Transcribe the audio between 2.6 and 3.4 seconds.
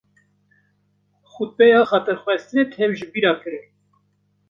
tev ji bîra